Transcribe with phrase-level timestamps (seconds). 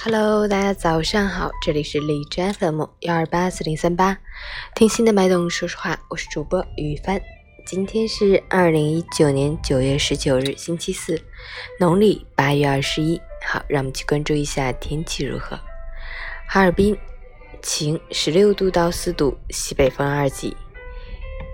[0.00, 4.16] Hello，大家早上好，这里是荔枝 FM 幺二八四零三八，
[4.76, 7.20] 听心的脉动说实话，我是主播于帆。
[7.66, 11.20] 今天是二零一九年九月十九日，星期四，
[11.80, 13.20] 农历八月二十一。
[13.44, 15.58] 好，让我们去关注一下天气如何。
[16.46, 16.96] 哈尔滨
[17.60, 20.56] 晴，十六度到四度，西北风二级，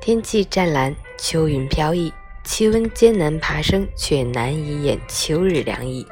[0.00, 2.10] 天气湛蓝，秋云飘逸，
[2.42, 6.06] 气温艰难爬升，却难以掩秋日凉意。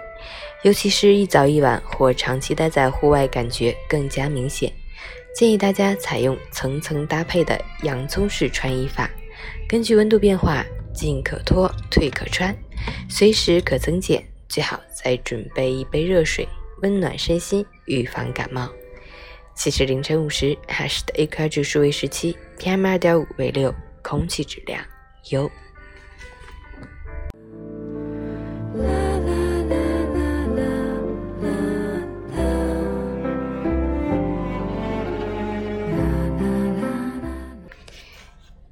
[0.62, 4.72] 尤其是一早一晚或长期待在户外，感觉更加明显。
[5.35, 9.08] 建议大家采用层层搭配的洋葱式穿衣法，
[9.68, 12.52] 根据温度变化，进可脱，退可穿，
[13.08, 14.22] 随时可增减。
[14.49, 16.49] 最好再准备一杯热水，
[16.82, 18.68] 温暖身心，预防感冒。
[19.54, 24.82] 其实凌晨五时，哈市的 AQI 指数为十七，PM 二点五为六，空气质量
[25.30, 25.49] 优。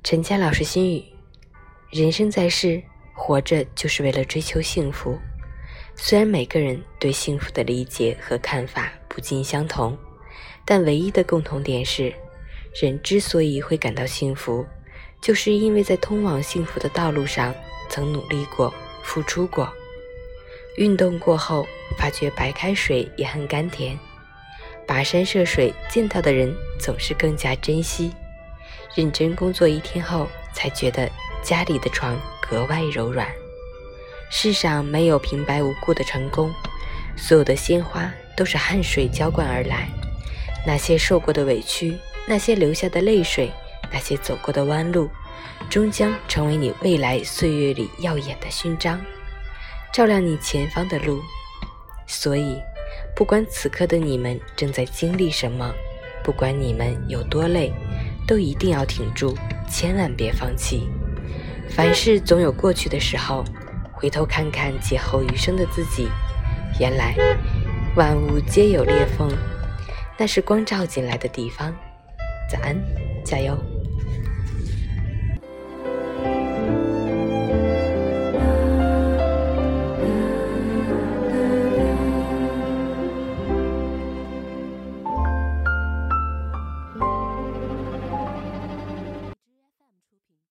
[0.07, 1.03] 陈佳老师心语：
[1.91, 2.81] 人生在世，
[3.13, 5.19] 活着就是为了追求幸福。
[5.97, 9.99] 虽然每个人对幸福的理解和看法不尽相同，
[10.65, 12.15] 但唯一的共同点是，
[12.81, 14.65] 人之所以会感到幸福，
[15.21, 17.53] 就是因为在通往幸福的道路上
[17.89, 19.69] 曾努力过、付出过。
[20.77, 21.67] 运动过后，
[21.99, 23.99] 发觉白开水也很甘甜；
[24.87, 28.13] 跋山涉水见到的人，总是更加珍惜。
[28.97, 31.07] 认真工作一天后，才觉得
[31.43, 33.29] 家里的床格外柔软。
[34.31, 36.51] 世上没有平白无故的成功，
[37.15, 39.87] 所有的鲜花都是汗水浇灌而来。
[40.67, 41.95] 那些受过的委屈，
[42.27, 43.53] 那些流下的泪水，
[43.93, 45.11] 那些走过的弯路，
[45.69, 48.99] 终将成为你未来岁月里耀眼的勋章，
[49.93, 51.21] 照亮你前方的路。
[52.07, 52.59] 所以，
[53.15, 55.71] 不管此刻的你们正在经历什么，
[56.25, 57.71] 不管你们有多累。
[58.27, 59.37] 都一定要挺住，
[59.71, 60.89] 千万别放弃。
[61.69, 63.45] 凡事总有过去的时候，
[63.93, 66.09] 回头看看劫后余生的自己，
[66.81, 67.15] 原来
[67.95, 69.31] 万物皆有裂缝，
[70.19, 71.75] 那是光照进来的地方。
[72.51, 72.77] 早安，
[73.25, 73.57] 加油！